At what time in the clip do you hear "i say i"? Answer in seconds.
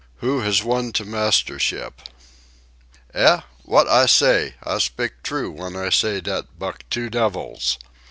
3.87-4.79